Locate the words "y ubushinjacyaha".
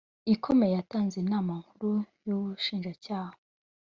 2.25-3.35